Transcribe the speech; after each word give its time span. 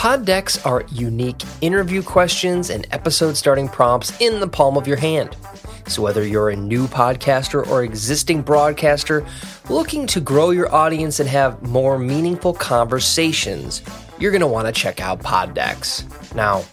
PodDecks 0.00 0.64
are 0.64 0.82
unique 0.90 1.42
interview 1.60 2.02
questions 2.02 2.70
and 2.70 2.86
episode 2.90 3.36
starting 3.36 3.68
prompts 3.68 4.18
in 4.18 4.40
the 4.40 4.48
palm 4.48 4.78
of 4.78 4.86
your 4.86 4.96
hand. 4.96 5.36
So, 5.88 6.00
whether 6.00 6.26
you're 6.26 6.48
a 6.48 6.56
new 6.56 6.86
podcaster 6.86 7.66
or 7.68 7.84
existing 7.84 8.40
broadcaster 8.40 9.26
looking 9.68 10.06
to 10.06 10.18
grow 10.18 10.52
your 10.52 10.74
audience 10.74 11.20
and 11.20 11.28
have 11.28 11.60
more 11.60 11.98
meaningful 11.98 12.54
conversations, 12.54 13.82
you're 14.18 14.30
going 14.30 14.40
to 14.40 14.46
want 14.46 14.66
to 14.66 14.72
check 14.72 15.02
out 15.02 15.20
PodDecks. 15.20 16.34
Now, 16.34 16.64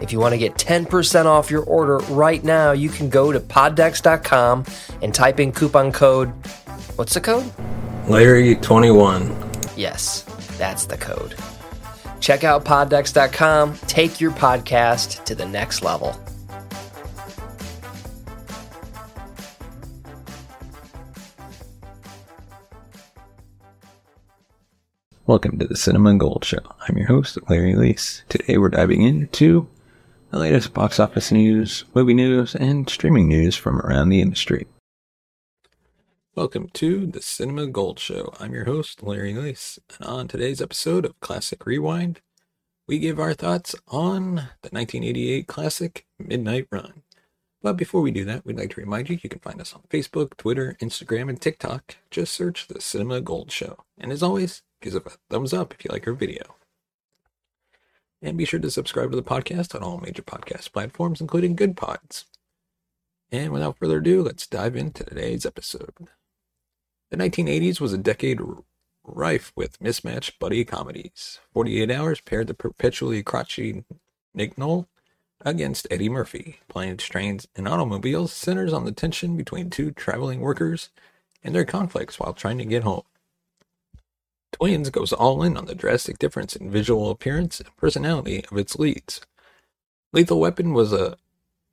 if 0.00 0.10
you 0.10 0.18
want 0.18 0.32
to 0.32 0.38
get 0.38 0.54
10% 0.54 1.26
off 1.26 1.50
your 1.50 1.64
order 1.64 1.98
right 2.08 2.42
now, 2.42 2.72
you 2.72 2.88
can 2.88 3.10
go 3.10 3.30
to 3.30 3.40
poddecks.com 3.40 4.64
and 5.02 5.14
type 5.14 5.38
in 5.38 5.52
coupon 5.52 5.92
code. 5.92 6.30
What's 6.96 7.12
the 7.12 7.20
code? 7.20 7.44
Larry21. 8.06 9.76
Yes, 9.76 10.22
that's 10.56 10.86
the 10.86 10.96
code. 10.96 11.34
Check 12.20 12.44
out 12.44 12.64
poddecks.com. 12.64 13.74
Take 13.86 14.20
your 14.20 14.30
podcast 14.30 15.24
to 15.24 15.34
the 15.34 15.46
next 15.46 15.82
level. 15.82 16.14
Welcome 25.26 25.60
to 25.60 25.66
the 25.66 25.76
Cinema 25.76 26.16
Gold 26.16 26.44
Show. 26.44 26.58
I'm 26.88 26.98
your 26.98 27.06
host, 27.06 27.38
Larry 27.48 27.74
Leese. 27.74 28.22
Today 28.28 28.58
we're 28.58 28.68
diving 28.68 29.02
into 29.02 29.68
the 30.30 30.40
latest 30.40 30.74
box 30.74 30.98
office 30.98 31.30
news, 31.30 31.84
movie 31.94 32.14
news, 32.14 32.56
and 32.56 32.88
streaming 32.90 33.28
news 33.28 33.54
from 33.54 33.80
around 33.80 34.08
the 34.08 34.20
industry. 34.20 34.66
Welcome 36.40 36.70
to 36.72 37.06
the 37.06 37.20
Cinema 37.20 37.66
Gold 37.66 37.98
Show. 37.98 38.32
I'm 38.40 38.54
your 38.54 38.64
host, 38.64 39.02
Larry 39.02 39.34
Leese, 39.34 39.78
and 39.98 40.08
on 40.08 40.26
today's 40.26 40.62
episode 40.62 41.04
of 41.04 41.20
Classic 41.20 41.66
Rewind, 41.66 42.22
we 42.88 42.98
give 42.98 43.20
our 43.20 43.34
thoughts 43.34 43.74
on 43.88 44.36
the 44.62 44.70
1988 44.70 45.46
classic 45.46 46.06
Midnight 46.18 46.66
Run. 46.72 47.02
But 47.60 47.74
before 47.76 48.00
we 48.00 48.10
do 48.10 48.24
that, 48.24 48.46
we'd 48.46 48.56
like 48.56 48.70
to 48.70 48.80
remind 48.80 49.10
you 49.10 49.18
you 49.22 49.28
can 49.28 49.40
find 49.40 49.60
us 49.60 49.74
on 49.74 49.82
Facebook, 49.90 50.34
Twitter, 50.38 50.78
Instagram, 50.80 51.28
and 51.28 51.38
TikTok. 51.38 51.96
Just 52.10 52.32
search 52.32 52.68
the 52.68 52.80
Cinema 52.80 53.20
Gold 53.20 53.52
Show. 53.52 53.84
And 53.98 54.10
as 54.10 54.22
always, 54.22 54.62
give 54.80 54.96
us 54.96 55.02
a 55.14 55.18
thumbs 55.28 55.52
up 55.52 55.74
if 55.74 55.84
you 55.84 55.90
like 55.92 56.06
our 56.06 56.14
video. 56.14 56.56
And 58.22 58.38
be 58.38 58.46
sure 58.46 58.60
to 58.60 58.70
subscribe 58.70 59.10
to 59.10 59.16
the 59.16 59.22
podcast 59.22 59.74
on 59.74 59.82
all 59.82 59.98
major 59.98 60.22
podcast 60.22 60.72
platforms, 60.72 61.20
including 61.20 61.54
Goodpods. 61.54 62.24
And 63.30 63.52
without 63.52 63.76
further 63.76 63.98
ado, 63.98 64.22
let's 64.22 64.46
dive 64.46 64.74
into 64.74 65.04
today's 65.04 65.44
episode. 65.44 66.08
The 67.10 67.16
1980s 67.16 67.80
was 67.80 67.92
a 67.92 67.98
decade 67.98 68.40
rife 69.02 69.52
with 69.56 69.80
mismatched 69.80 70.38
buddy 70.38 70.64
comedies. 70.64 71.40
48 71.52 71.90
Hours 71.90 72.20
paired 72.20 72.46
the 72.46 72.54
perpetually 72.54 73.22
crotchety 73.22 73.84
Nick 74.32 74.54
Nolte 74.54 74.86
against 75.40 75.88
Eddie 75.90 76.08
Murphy. 76.08 76.60
Planes, 76.68 77.02
Trains, 77.02 77.48
and 77.56 77.66
Automobiles 77.66 78.32
centers 78.32 78.72
on 78.72 78.84
the 78.84 78.92
tension 78.92 79.36
between 79.36 79.70
two 79.70 79.90
traveling 79.90 80.40
workers 80.40 80.90
and 81.42 81.52
their 81.52 81.64
conflicts 81.64 82.20
while 82.20 82.32
trying 82.32 82.58
to 82.58 82.64
get 82.64 82.84
home. 82.84 83.02
Twins 84.52 84.90
goes 84.90 85.12
all 85.12 85.42
in 85.42 85.56
on 85.56 85.66
the 85.66 85.74
drastic 85.74 86.18
difference 86.18 86.54
in 86.54 86.70
visual 86.70 87.10
appearance 87.10 87.58
and 87.58 87.76
personality 87.76 88.44
of 88.52 88.58
its 88.58 88.78
leads. 88.78 89.20
Lethal 90.12 90.38
Weapon 90.38 90.74
was 90.74 90.92
a 90.92 91.16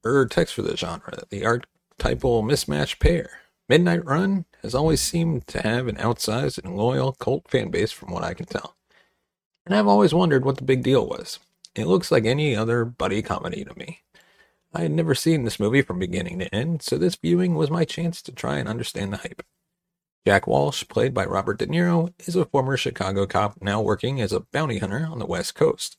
er 0.03 0.25
text 0.25 0.55
for 0.55 0.63
the 0.63 0.77
genre, 0.77 1.23
the 1.29 1.45
archetypal 1.45 2.41
mismatched 2.41 2.99
pair. 2.99 3.41
Midnight 3.69 4.05
Run 4.05 4.45
has 4.67 4.75
always 4.75 4.99
seemed 4.99 5.47
to 5.47 5.61
have 5.61 5.87
an 5.87 5.95
outsized 5.95 6.61
and 6.61 6.75
loyal 6.75 7.13
cult 7.13 7.47
fan 7.47 7.69
base 7.69 7.93
from 7.93 8.11
what 8.11 8.25
I 8.25 8.33
can 8.33 8.45
tell. 8.45 8.75
And 9.65 9.73
I've 9.73 9.87
always 9.87 10.13
wondered 10.13 10.43
what 10.43 10.57
the 10.57 10.65
big 10.65 10.83
deal 10.83 11.07
was. 11.07 11.39
It 11.73 11.87
looks 11.87 12.11
like 12.11 12.25
any 12.25 12.53
other 12.53 12.83
buddy 12.83 13.21
comedy 13.21 13.63
to 13.63 13.73
me. 13.77 14.01
I 14.73 14.81
had 14.81 14.91
never 14.91 15.15
seen 15.15 15.45
this 15.45 15.57
movie 15.57 15.81
from 15.81 15.99
beginning 15.99 16.39
to 16.39 16.53
end, 16.53 16.81
so 16.81 16.97
this 16.97 17.15
viewing 17.15 17.55
was 17.55 17.71
my 17.71 17.85
chance 17.85 18.21
to 18.23 18.33
try 18.33 18.57
and 18.57 18.67
understand 18.67 19.13
the 19.13 19.17
hype. 19.17 19.41
Jack 20.25 20.47
Walsh, 20.47 20.83
played 20.89 21.13
by 21.13 21.23
Robert 21.23 21.59
De 21.59 21.67
Niro, 21.67 22.13
is 22.27 22.35
a 22.35 22.43
former 22.43 22.75
Chicago 22.75 23.25
cop 23.25 23.61
now 23.61 23.79
working 23.79 24.19
as 24.19 24.33
a 24.33 24.41
bounty 24.51 24.79
hunter 24.79 25.07
on 25.09 25.19
the 25.19 25.25
West 25.25 25.55
Coast. 25.55 25.95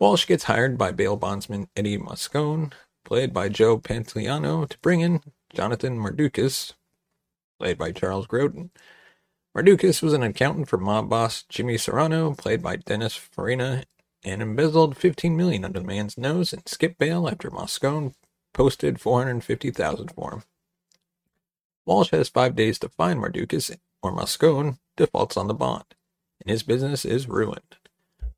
Walsh 0.00 0.26
gets 0.26 0.44
hired 0.44 0.76
by 0.76 0.90
bail 0.90 1.16
bondsman 1.16 1.68
Eddie 1.76 1.98
Moscone, 1.98 2.72
played 3.04 3.32
by 3.32 3.48
Joe 3.48 3.78
Pantoliano, 3.78 4.68
to 4.68 4.78
bring 4.78 5.00
in 5.00 5.20
Jonathan 5.54 5.96
Mardukas, 5.96 6.72
played 7.64 7.78
by 7.78 7.92
Charles 7.92 8.26
Grodin. 8.26 8.68
Mardukas 9.56 10.02
was 10.02 10.12
an 10.12 10.22
accountant 10.22 10.68
for 10.68 10.76
mob 10.76 11.08
boss 11.08 11.44
Jimmy 11.48 11.78
Serrano, 11.78 12.34
played 12.34 12.62
by 12.62 12.76
Dennis 12.76 13.14
Farina, 13.16 13.84
and 14.22 14.42
embezzled 14.42 14.98
15 14.98 15.34
million 15.34 15.64
under 15.64 15.80
the 15.80 15.86
man's 15.86 16.18
nose 16.18 16.52
and 16.52 16.68
skipped 16.68 16.98
bail 16.98 17.26
after 17.26 17.50
Moscone 17.50 18.12
posted 18.52 19.00
450,000 19.00 20.12
for 20.12 20.32
him. 20.32 20.42
Walsh 21.86 22.10
has 22.10 22.28
five 22.28 22.54
days 22.54 22.78
to 22.80 22.90
find 22.90 23.18
Mardukas, 23.18 23.74
or 24.02 24.14
Moscone 24.14 24.76
defaults 24.98 25.38
on 25.38 25.48
the 25.48 25.54
bond, 25.54 25.86
and 26.42 26.50
his 26.50 26.62
business 26.62 27.06
is 27.06 27.30
ruined. 27.30 27.76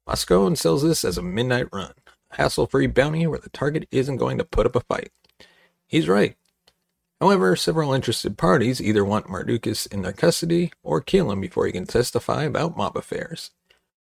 Moscone 0.08 0.56
sells 0.56 0.84
this 0.84 1.04
as 1.04 1.18
a 1.18 1.22
midnight 1.22 1.66
run, 1.72 1.94
a 2.30 2.36
hassle-free 2.36 2.86
bounty 2.86 3.26
where 3.26 3.40
the 3.40 3.50
target 3.50 3.88
isn't 3.90 4.18
going 4.18 4.38
to 4.38 4.44
put 4.44 4.66
up 4.66 4.76
a 4.76 4.80
fight. 4.82 5.10
He's 5.84 6.06
right. 6.06 6.36
However, 7.20 7.56
several 7.56 7.94
interested 7.94 8.36
parties 8.36 8.80
either 8.80 9.04
want 9.04 9.26
Mardukas 9.26 9.90
in 9.92 10.02
their 10.02 10.12
custody 10.12 10.72
or 10.82 11.00
kill 11.00 11.30
him 11.30 11.40
before 11.40 11.66
he 11.66 11.72
can 11.72 11.86
testify 11.86 12.42
about 12.42 12.76
mob 12.76 12.96
affairs. 12.96 13.52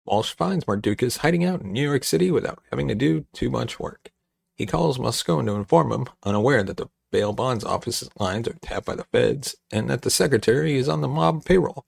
Walsh 0.05 0.33
finds 0.33 0.65
Mardukas 0.65 1.17
hiding 1.17 1.43
out 1.43 1.61
in 1.61 1.73
New 1.73 1.83
York 1.83 2.03
City 2.03 2.31
without 2.31 2.61
having 2.71 2.87
to 2.87 2.95
do 2.95 3.25
too 3.33 3.49
much 3.49 3.79
work. 3.79 4.11
He 4.55 4.65
calls 4.65 4.97
Moscone 4.97 5.45
to 5.47 5.53
inform 5.53 5.91
him, 5.91 6.07
unaware 6.23 6.63
that 6.63 6.77
the 6.77 6.89
bail 7.11 7.33
bonds 7.33 7.63
office 7.63 8.07
lines 8.17 8.47
are 8.47 8.57
tapped 8.61 8.85
by 8.85 8.95
the 8.95 9.05
feds 9.05 9.55
and 9.71 9.89
that 9.89 10.01
the 10.01 10.09
secretary 10.09 10.75
is 10.75 10.89
on 10.89 11.01
the 11.01 11.07
mob 11.07 11.45
payroll. 11.45 11.85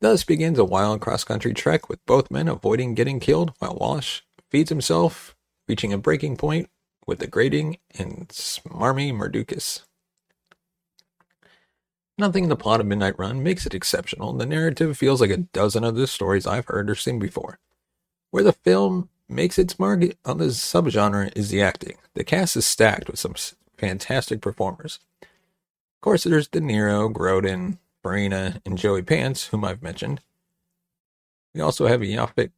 Thus 0.00 0.24
begins 0.24 0.58
a 0.58 0.64
wild 0.64 1.00
cross 1.00 1.24
country 1.24 1.54
trek 1.54 1.88
with 1.88 2.04
both 2.06 2.30
men 2.30 2.48
avoiding 2.48 2.94
getting 2.94 3.20
killed 3.20 3.52
while 3.58 3.76
Walsh 3.76 4.22
feeds 4.50 4.68
himself, 4.68 5.36
reaching 5.68 5.92
a 5.92 5.98
breaking 5.98 6.36
point 6.36 6.70
with 7.06 7.18
the 7.18 7.26
grating 7.26 7.78
and 7.98 8.28
smarmy 8.28 9.12
Mardukas. 9.12 9.82
Nothing 12.22 12.44
in 12.44 12.50
the 12.50 12.56
plot 12.56 12.78
of 12.78 12.86
Midnight 12.86 13.18
Run 13.18 13.42
makes 13.42 13.66
it 13.66 13.74
exceptional. 13.74 14.32
The 14.32 14.46
narrative 14.46 14.96
feels 14.96 15.20
like 15.20 15.32
a 15.32 15.38
dozen 15.38 15.82
other 15.82 16.06
stories 16.06 16.46
I've 16.46 16.66
heard 16.66 16.88
or 16.88 16.94
seen 16.94 17.18
before. 17.18 17.58
Where 18.30 18.44
the 18.44 18.52
film 18.52 19.08
makes 19.28 19.58
its 19.58 19.76
mark 19.76 20.04
on 20.24 20.38
the 20.38 20.44
subgenre 20.44 21.36
is 21.36 21.48
the 21.48 21.60
acting. 21.60 21.96
The 22.14 22.22
cast 22.22 22.56
is 22.56 22.64
stacked 22.64 23.10
with 23.10 23.18
some 23.18 23.34
fantastic 23.76 24.40
performers. 24.40 25.00
Of 25.20 26.00
course, 26.00 26.22
there's 26.22 26.46
De 26.46 26.60
Niro, 26.60 27.12
Grodin, 27.12 27.78
Farina, 28.04 28.62
and 28.64 28.78
Joey 28.78 29.02
Pants, 29.02 29.48
whom 29.48 29.64
I've 29.64 29.82
mentioned. 29.82 30.20
We 31.56 31.60
also 31.60 31.88
have 31.88 32.02
Yaphet 32.02 32.52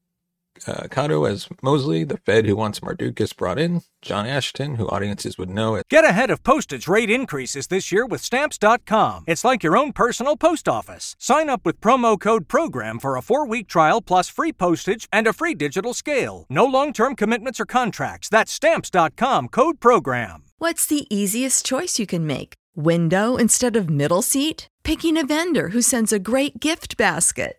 uh, 0.66 0.84
Kotto 0.88 1.28
as 1.28 1.48
Mosley, 1.62 2.04
the 2.04 2.18
Fed 2.18 2.46
who 2.46 2.56
wants 2.56 2.80
Mardukas 2.80 3.36
brought 3.36 3.58
in, 3.58 3.82
John 4.02 4.26
Ashton, 4.26 4.76
who 4.76 4.88
audiences 4.88 5.38
would 5.38 5.50
know 5.50 5.74
as 5.74 5.84
Get 5.90 6.04
ahead 6.04 6.30
of 6.30 6.42
postage 6.42 6.88
rate 6.88 7.10
increases 7.10 7.66
this 7.66 7.90
year 7.90 8.06
with 8.06 8.20
Stamps.com. 8.20 9.24
It's 9.26 9.44
like 9.44 9.62
your 9.62 9.76
own 9.76 9.92
personal 9.92 10.36
post 10.36 10.68
office. 10.68 11.16
Sign 11.18 11.48
up 11.48 11.64
with 11.64 11.80
promo 11.80 12.18
code 12.18 12.48
PROGRAM 12.48 12.98
for 12.98 13.16
a 13.16 13.22
four 13.22 13.46
week 13.46 13.68
trial 13.68 14.00
plus 14.00 14.28
free 14.28 14.52
postage 14.52 15.08
and 15.12 15.26
a 15.26 15.32
free 15.32 15.54
digital 15.54 15.94
scale. 15.94 16.46
No 16.48 16.64
long 16.64 16.92
term 16.92 17.16
commitments 17.16 17.60
or 17.60 17.66
contracts. 17.66 18.28
That's 18.28 18.52
Stamps.com 18.52 19.48
code 19.48 19.80
PROGRAM. 19.80 20.44
What's 20.58 20.86
the 20.86 21.06
easiest 21.14 21.66
choice 21.66 21.98
you 21.98 22.06
can 22.06 22.26
make? 22.26 22.54
Window 22.76 23.36
instead 23.36 23.76
of 23.76 23.90
middle 23.90 24.22
seat? 24.22 24.68
Picking 24.82 25.16
a 25.16 25.24
vendor 25.24 25.70
who 25.70 25.82
sends 25.82 26.12
a 26.12 26.18
great 26.18 26.60
gift 26.60 26.96
basket? 26.96 27.58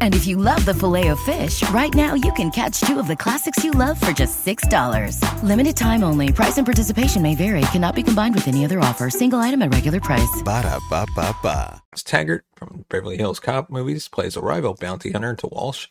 And 0.00 0.14
if 0.14 0.26
you 0.26 0.38
love 0.38 0.64
the 0.64 0.72
Filet-O-Fish, 0.72 1.68
right 1.70 1.94
now 1.94 2.14
you 2.14 2.32
can 2.32 2.50
catch 2.50 2.80
two 2.80 2.98
of 2.98 3.06
the 3.06 3.16
classics 3.16 3.62
you 3.62 3.72
love 3.72 4.00
for 4.00 4.12
just 4.12 4.44
$6. 4.46 5.20
Limited 5.42 5.76
time 5.76 6.02
only. 6.02 6.32
Price 6.32 6.56
and 6.56 6.66
participation 6.66 7.20
may 7.20 7.34
vary. 7.34 7.60
Cannot 7.72 7.94
be 7.94 8.02
combined 8.02 8.34
with 8.34 8.48
any 8.48 8.64
other 8.64 8.80
offer. 8.80 9.10
Single 9.10 9.40
item 9.40 9.60
at 9.60 9.74
regular 9.74 10.00
price. 10.00 10.42
Ba 10.42 10.62
da 10.62 10.78
ba 10.88 11.06
ba 11.14 11.36
ba. 11.42 11.82
Taggart 11.94 12.44
from 12.54 12.86
Beverly 12.88 13.18
Hills 13.18 13.40
Cop 13.40 13.68
movies 13.70 14.08
plays 14.08 14.36
a 14.36 14.40
rival 14.40 14.74
bounty 14.74 15.12
hunter 15.12 15.34
to 15.36 15.48
Walsh. 15.48 15.88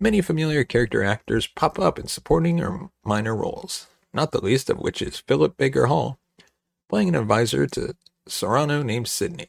Many 0.00 0.20
familiar 0.20 0.64
character 0.64 1.02
actors 1.02 1.46
pop 1.46 1.78
up 1.78 1.98
in 1.98 2.06
supporting 2.06 2.60
or 2.60 2.90
minor 3.04 3.34
roles, 3.34 3.88
not 4.14 4.30
the 4.30 4.40
least 4.40 4.70
of 4.70 4.78
which 4.78 5.02
is 5.02 5.18
Philip 5.18 5.56
Baker 5.56 5.86
Hall, 5.86 6.18
playing 6.88 7.08
an 7.08 7.14
advisor 7.16 7.66
to 7.66 7.94
Serrano 8.28 8.82
named 8.82 9.08
Sidney. 9.08 9.48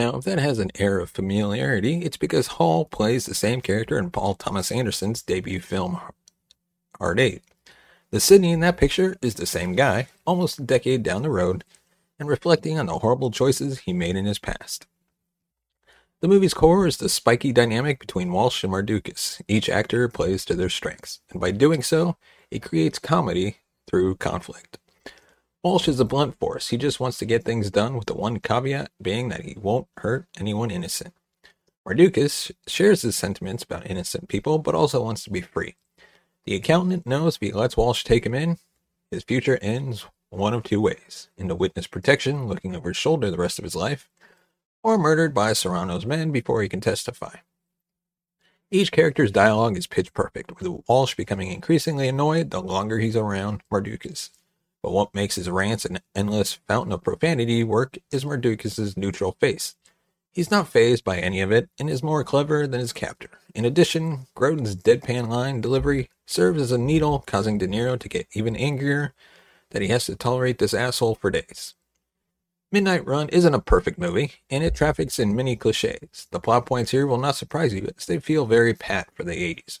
Now, 0.00 0.16
if 0.16 0.24
that 0.24 0.38
has 0.38 0.58
an 0.58 0.70
air 0.76 0.98
of 0.98 1.10
familiarity, 1.10 2.00
it's 2.00 2.16
because 2.16 2.56
Hall 2.56 2.86
plays 2.86 3.26
the 3.26 3.34
same 3.34 3.60
character 3.60 3.98
in 3.98 4.10
Paul 4.10 4.34
Thomas 4.34 4.72
Anderson's 4.72 5.20
debut 5.20 5.60
film, 5.60 6.00
Hard 6.98 7.20
Eight. 7.20 7.42
The 8.10 8.18
Sydney 8.18 8.52
in 8.52 8.60
that 8.60 8.78
picture 8.78 9.18
is 9.20 9.34
the 9.34 9.44
same 9.44 9.74
guy, 9.74 10.08
almost 10.26 10.58
a 10.58 10.62
decade 10.62 11.02
down 11.02 11.20
the 11.20 11.28
road, 11.28 11.64
and 12.18 12.30
reflecting 12.30 12.78
on 12.78 12.86
the 12.86 13.00
horrible 13.00 13.30
choices 13.30 13.80
he 13.80 13.92
made 13.92 14.16
in 14.16 14.24
his 14.24 14.38
past. 14.38 14.86
The 16.20 16.28
movie's 16.28 16.54
core 16.54 16.86
is 16.86 16.96
the 16.96 17.10
spiky 17.10 17.52
dynamic 17.52 18.00
between 18.00 18.32
Walsh 18.32 18.64
and 18.64 18.72
Mardukas. 18.72 19.42
Each 19.48 19.68
actor 19.68 20.08
plays 20.08 20.46
to 20.46 20.54
their 20.54 20.70
strengths, 20.70 21.20
and 21.30 21.38
by 21.38 21.50
doing 21.50 21.82
so, 21.82 22.16
it 22.50 22.62
creates 22.62 22.98
comedy 22.98 23.58
through 23.86 24.14
conflict. 24.14 24.78
Walsh 25.62 25.88
is 25.88 26.00
a 26.00 26.06
blunt 26.06 26.38
force. 26.38 26.68
He 26.68 26.78
just 26.78 27.00
wants 27.00 27.18
to 27.18 27.26
get 27.26 27.44
things 27.44 27.70
done 27.70 27.94
with 27.94 28.06
the 28.06 28.14
one 28.14 28.40
caveat 28.40 28.90
being 29.02 29.28
that 29.28 29.42
he 29.42 29.56
won't 29.60 29.88
hurt 29.98 30.26
anyone 30.38 30.70
innocent. 30.70 31.12
Mardukas 31.86 32.50
shares 32.66 33.02
his 33.02 33.16
sentiments 33.16 33.64
about 33.64 33.90
innocent 33.90 34.28
people, 34.28 34.58
but 34.58 34.74
also 34.74 35.02
wants 35.02 35.22
to 35.24 35.30
be 35.30 35.42
free. 35.42 35.76
The 36.46 36.54
accountant 36.54 37.06
knows 37.06 37.36
if 37.36 37.42
he 37.42 37.52
lets 37.52 37.76
Walsh 37.76 38.04
take 38.04 38.24
him 38.24 38.34
in, 38.34 38.56
his 39.10 39.24
future 39.24 39.58
ends 39.60 40.06
one 40.30 40.54
of 40.54 40.62
two 40.62 40.80
ways 40.80 41.28
into 41.36 41.54
witness 41.54 41.86
protection, 41.86 42.46
looking 42.46 42.74
over 42.74 42.90
his 42.90 42.96
shoulder 42.96 43.30
the 43.30 43.36
rest 43.36 43.58
of 43.58 43.64
his 43.64 43.76
life, 43.76 44.08
or 44.82 44.96
murdered 44.96 45.34
by 45.34 45.52
Serrano's 45.52 46.06
men 46.06 46.32
before 46.32 46.62
he 46.62 46.70
can 46.70 46.80
testify. 46.80 47.36
Each 48.70 48.92
character's 48.92 49.32
dialogue 49.32 49.76
is 49.76 49.86
pitch 49.86 50.14
perfect, 50.14 50.58
with 50.58 50.84
Walsh 50.88 51.16
becoming 51.16 51.50
increasingly 51.50 52.08
annoyed 52.08 52.50
the 52.50 52.62
longer 52.62 52.98
he's 52.98 53.16
around 53.16 53.62
Mardukas. 53.70 54.30
But 54.82 54.92
what 54.92 55.14
makes 55.14 55.34
his 55.34 55.50
rants 55.50 55.84
an 55.84 56.00
endless 56.14 56.54
fountain 56.66 56.92
of 56.92 57.04
profanity 57.04 57.64
work 57.64 57.98
is 58.10 58.24
Mardukas' 58.24 58.96
neutral 58.96 59.36
face. 59.40 59.76
He's 60.32 60.50
not 60.50 60.68
fazed 60.68 61.04
by 61.04 61.18
any 61.18 61.40
of 61.40 61.50
it 61.50 61.68
and 61.78 61.90
is 61.90 62.02
more 62.02 62.22
clever 62.24 62.66
than 62.66 62.80
his 62.80 62.92
captor. 62.92 63.30
In 63.54 63.64
addition, 63.64 64.26
Grodin's 64.34 64.76
deadpan 64.76 65.28
line 65.28 65.60
delivery 65.60 66.08
serves 66.26 66.62
as 66.62 66.72
a 66.72 66.78
needle, 66.78 67.24
causing 67.26 67.58
De 67.58 67.66
Niro 67.66 67.98
to 67.98 68.08
get 68.08 68.28
even 68.32 68.54
angrier 68.54 69.12
that 69.70 69.82
he 69.82 69.88
has 69.88 70.06
to 70.06 70.16
tolerate 70.16 70.58
this 70.58 70.74
asshole 70.74 71.16
for 71.16 71.30
days. 71.30 71.74
Midnight 72.72 73.04
Run 73.04 73.28
isn't 73.30 73.54
a 73.54 73.60
perfect 73.60 73.98
movie, 73.98 74.34
and 74.48 74.62
it 74.62 74.76
traffics 74.76 75.18
in 75.18 75.34
many 75.34 75.56
cliches. 75.56 76.28
The 76.30 76.38
plot 76.38 76.66
points 76.66 76.92
here 76.92 77.06
will 77.06 77.18
not 77.18 77.34
surprise 77.34 77.74
you, 77.74 77.90
as 77.96 78.06
they 78.06 78.20
feel 78.20 78.46
very 78.46 78.74
pat 78.74 79.08
for 79.12 79.24
the 79.24 79.32
80s. 79.34 79.80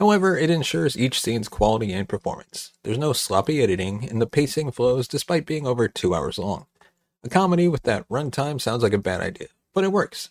However, 0.00 0.34
it 0.34 0.48
ensures 0.48 0.96
each 0.96 1.20
scene's 1.20 1.50
quality 1.50 1.92
and 1.92 2.08
performance. 2.08 2.72
There's 2.84 2.96
no 2.96 3.12
sloppy 3.12 3.62
editing, 3.62 4.08
and 4.08 4.20
the 4.20 4.26
pacing 4.26 4.72
flows 4.72 5.06
despite 5.06 5.44
being 5.44 5.66
over 5.66 5.88
two 5.88 6.14
hours 6.14 6.38
long. 6.38 6.64
A 7.22 7.28
comedy 7.28 7.68
with 7.68 7.82
that 7.82 8.08
runtime 8.08 8.58
sounds 8.58 8.82
like 8.82 8.94
a 8.94 8.98
bad 8.98 9.20
idea, 9.20 9.48
but 9.74 9.84
it 9.84 9.92
works. 9.92 10.30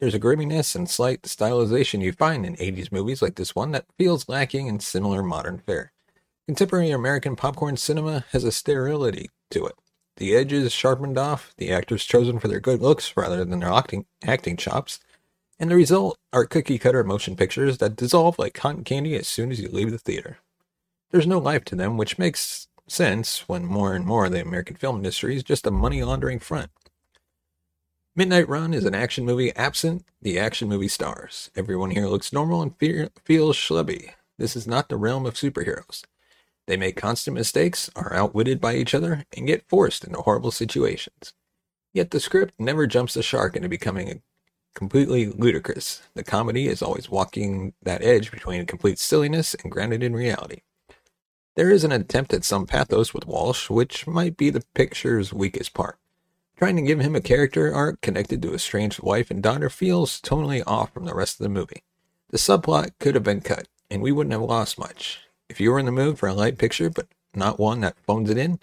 There's 0.00 0.14
a 0.14 0.18
grimminess 0.18 0.74
and 0.74 0.90
slight 0.90 1.22
stylization 1.22 2.02
you 2.02 2.12
find 2.12 2.44
in 2.44 2.56
80s 2.56 2.90
movies 2.90 3.22
like 3.22 3.36
this 3.36 3.54
one 3.54 3.70
that 3.70 3.86
feels 3.96 4.28
lacking 4.28 4.66
in 4.66 4.80
similar 4.80 5.22
modern 5.22 5.58
fare. 5.58 5.92
Contemporary 6.48 6.90
American 6.90 7.36
popcorn 7.36 7.76
cinema 7.76 8.24
has 8.32 8.42
a 8.42 8.50
sterility 8.50 9.30
to 9.52 9.66
it. 9.66 9.76
The 10.16 10.34
edges 10.34 10.72
sharpened 10.72 11.16
off, 11.16 11.54
the 11.58 11.70
actors 11.70 12.04
chosen 12.04 12.40
for 12.40 12.48
their 12.48 12.60
good 12.60 12.82
looks 12.82 13.16
rather 13.16 13.44
than 13.44 13.60
their 13.60 13.72
acting, 13.72 14.06
acting 14.24 14.56
chops, 14.56 14.98
and 15.58 15.70
the 15.70 15.76
result 15.76 16.18
are 16.32 16.44
cookie 16.44 16.78
cutter 16.78 17.02
motion 17.04 17.36
pictures 17.36 17.78
that 17.78 17.96
dissolve 17.96 18.38
like 18.38 18.54
cotton 18.54 18.84
candy 18.84 19.16
as 19.16 19.26
soon 19.26 19.50
as 19.50 19.60
you 19.60 19.68
leave 19.68 19.90
the 19.90 19.98
theater. 19.98 20.38
There's 21.10 21.26
no 21.26 21.38
life 21.38 21.64
to 21.66 21.76
them, 21.76 21.96
which 21.96 22.18
makes 22.18 22.68
sense 22.88 23.48
when 23.48 23.64
more 23.64 23.94
and 23.94 24.04
more 24.04 24.26
of 24.26 24.32
the 24.32 24.42
American 24.42 24.76
film 24.76 24.96
industry 24.96 25.36
is 25.36 25.42
just 25.42 25.66
a 25.66 25.70
money 25.70 26.02
laundering 26.02 26.38
front. 26.38 26.70
Midnight 28.14 28.48
Run 28.48 28.72
is 28.72 28.84
an 28.84 28.94
action 28.94 29.24
movie 29.24 29.54
absent 29.56 30.04
the 30.22 30.38
action 30.38 30.68
movie 30.68 30.88
stars. 30.88 31.50
Everyone 31.54 31.90
here 31.90 32.06
looks 32.06 32.32
normal 32.32 32.62
and 32.62 32.76
fe- 32.78 33.10
feels 33.24 33.56
schlubby. 33.56 34.12
This 34.38 34.56
is 34.56 34.66
not 34.66 34.88
the 34.88 34.96
realm 34.96 35.26
of 35.26 35.34
superheroes. 35.34 36.02
They 36.66 36.76
make 36.76 36.96
constant 36.96 37.36
mistakes, 37.36 37.90
are 37.94 38.14
outwitted 38.14 38.60
by 38.60 38.74
each 38.74 38.94
other, 38.94 39.24
and 39.36 39.46
get 39.46 39.68
forced 39.68 40.04
into 40.04 40.20
horrible 40.20 40.50
situations. 40.50 41.32
Yet 41.92 42.10
the 42.10 42.20
script 42.20 42.54
never 42.58 42.86
jumps 42.86 43.14
the 43.14 43.22
shark 43.22 43.54
into 43.54 43.68
becoming 43.68 44.22
completely 44.76 45.26
ludicrous. 45.26 46.02
The 46.14 46.22
comedy 46.22 46.68
is 46.68 46.82
always 46.82 47.10
walking 47.10 47.72
that 47.82 48.02
edge 48.02 48.30
between 48.30 48.64
complete 48.66 49.00
silliness 49.00 49.54
and 49.54 49.72
grounded 49.72 50.04
in 50.04 50.14
reality. 50.14 50.60
There 51.56 51.70
is 51.70 51.82
an 51.82 51.90
attempt 51.90 52.34
at 52.34 52.44
some 52.44 52.66
pathos 52.66 53.14
with 53.14 53.26
Walsh, 53.26 53.70
which 53.70 54.06
might 54.06 54.36
be 54.36 54.50
the 54.50 54.62
picture's 54.74 55.32
weakest 55.32 55.72
part. 55.72 55.98
Trying 56.58 56.76
to 56.76 56.82
give 56.82 57.00
him 57.00 57.16
a 57.16 57.20
character 57.22 57.74
arc 57.74 58.02
connected 58.02 58.42
to 58.42 58.52
a 58.52 58.58
strange 58.58 59.00
wife 59.00 59.30
and 59.30 59.42
daughter 59.42 59.70
feels 59.70 60.20
tonally 60.20 60.62
off 60.66 60.92
from 60.92 61.06
the 61.06 61.14
rest 61.14 61.40
of 61.40 61.44
the 61.44 61.50
movie. 61.50 61.82
The 62.28 62.38
subplot 62.38 62.90
could 63.00 63.14
have 63.14 63.24
been 63.24 63.40
cut, 63.40 63.68
and 63.90 64.02
we 64.02 64.12
wouldn't 64.12 64.32
have 64.32 64.42
lost 64.42 64.78
much. 64.78 65.20
If 65.48 65.58
you 65.58 65.72
were 65.72 65.78
in 65.78 65.86
the 65.86 65.92
mood 65.92 66.18
for 66.18 66.28
a 66.28 66.34
light 66.34 66.58
picture, 66.58 66.90
but 66.90 67.06
not 67.34 67.58
one 67.58 67.80
that 67.80 67.96
phones 68.06 68.28
it 68.28 68.36
in, 68.36 68.58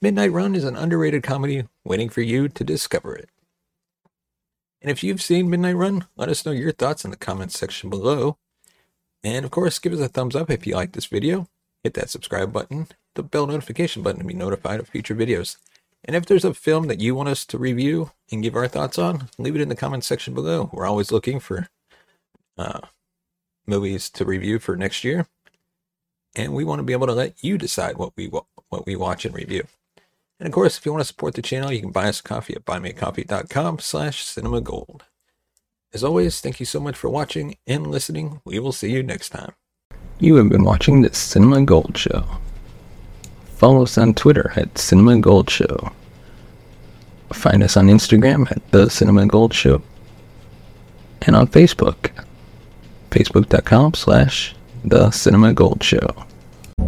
Midnight 0.00 0.32
Run 0.32 0.54
is 0.54 0.64
an 0.64 0.76
underrated 0.76 1.24
comedy 1.24 1.64
waiting 1.84 2.08
for 2.08 2.20
you 2.20 2.48
to 2.48 2.64
discover 2.64 3.16
it. 3.16 3.28
And 4.82 4.90
if 4.90 5.02
you've 5.02 5.22
seen 5.22 5.50
Midnight 5.50 5.76
Run, 5.76 6.06
let 6.16 6.28
us 6.28 6.44
know 6.46 6.52
your 6.52 6.72
thoughts 6.72 7.04
in 7.04 7.10
the 7.10 7.16
comments 7.16 7.58
section 7.58 7.90
below. 7.90 8.38
And 9.22 9.44
of 9.44 9.50
course, 9.50 9.78
give 9.78 9.92
us 9.92 10.00
a 10.00 10.08
thumbs 10.08 10.34
up 10.34 10.50
if 10.50 10.66
you 10.66 10.74
like 10.74 10.92
this 10.92 11.06
video. 11.06 11.48
Hit 11.84 11.94
that 11.94 12.10
subscribe 12.10 12.52
button, 12.52 12.88
the 13.14 13.22
bell 13.22 13.46
notification 13.46 14.02
button 14.02 14.20
to 14.20 14.26
be 14.26 14.34
notified 14.34 14.80
of 14.80 14.88
future 14.88 15.14
videos. 15.14 15.56
And 16.04 16.16
if 16.16 16.26
there's 16.26 16.44
a 16.44 16.54
film 16.54 16.86
that 16.88 17.00
you 17.00 17.14
want 17.14 17.28
us 17.28 17.44
to 17.46 17.58
review 17.58 18.10
and 18.32 18.42
give 18.42 18.56
our 18.56 18.68
thoughts 18.68 18.98
on, 18.98 19.28
leave 19.38 19.54
it 19.54 19.60
in 19.60 19.68
the 19.68 19.76
comments 19.76 20.06
section 20.06 20.34
below. 20.34 20.70
We're 20.72 20.86
always 20.86 21.12
looking 21.12 21.40
for 21.40 21.68
uh, 22.56 22.80
movies 23.66 24.08
to 24.10 24.24
review 24.24 24.58
for 24.58 24.76
next 24.76 25.04
year, 25.04 25.26
and 26.34 26.54
we 26.54 26.64
want 26.64 26.78
to 26.78 26.84
be 26.84 26.94
able 26.94 27.06
to 27.06 27.12
let 27.12 27.44
you 27.44 27.58
decide 27.58 27.98
what 27.98 28.12
we 28.16 28.28
what 28.28 28.86
we 28.86 28.96
watch 28.96 29.24
and 29.24 29.34
review. 29.34 29.66
And 30.40 30.48
of 30.48 30.52
course, 30.52 30.78
if 30.78 30.86
you 30.86 30.92
want 30.92 31.02
to 31.02 31.06
support 31.06 31.34
the 31.34 31.42
channel, 31.42 31.70
you 31.70 31.82
can 31.82 31.90
buy 31.90 32.08
us 32.08 32.20
a 32.20 32.22
coffee 32.22 32.56
at 32.56 32.64
buymeacoffee.com 32.64 33.78
slash 33.78 34.24
cinemagold. 34.24 35.02
As 35.92 36.02
always, 36.02 36.40
thank 36.40 36.60
you 36.60 36.66
so 36.66 36.80
much 36.80 36.96
for 36.96 37.10
watching 37.10 37.56
and 37.66 37.86
listening. 37.86 38.40
We 38.46 38.58
will 38.58 38.72
see 38.72 38.90
you 38.90 39.02
next 39.02 39.28
time. 39.28 39.52
You 40.18 40.36
have 40.36 40.48
been 40.48 40.64
watching 40.64 41.02
the 41.02 41.12
Cinema 41.12 41.64
Gold 41.64 41.96
Show. 41.98 42.24
Follow 43.56 43.82
us 43.82 43.98
on 43.98 44.14
Twitter 44.14 44.52
at 44.56 44.78
Cinema 44.78 45.18
Gold 45.18 45.50
Show. 45.50 45.92
Find 47.32 47.62
us 47.62 47.76
on 47.76 47.88
Instagram 47.88 48.50
at 48.50 48.70
The 48.70 48.88
Cinema 48.88 49.26
Gold 49.26 49.52
Show. 49.52 49.82
And 51.22 51.36
on 51.36 51.48
Facebook, 51.48 52.10
facebook.com 53.10 53.94
slash 53.94 54.54
The 54.84 55.10
Cinema 55.10 55.52
Gold 55.52 55.82
Show. 55.82 56.24